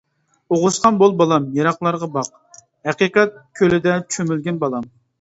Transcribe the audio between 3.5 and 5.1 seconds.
كۆلىدە چۆمۈلگىن بالام.